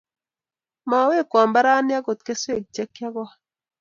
Mawekwo 0.89 1.37
mbaranni 1.49 1.91
agot 1.99 2.19
keswek 2.25 2.63
che 2.73 2.83
kiagol 2.95 3.29